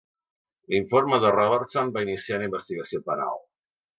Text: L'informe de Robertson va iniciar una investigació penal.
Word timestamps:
L'informe 0.75 1.19
de 1.25 1.33
Robertson 1.35 1.93
va 1.97 2.03
iniciar 2.07 2.39
una 2.41 2.49
investigació 2.51 3.05
penal. 3.11 3.37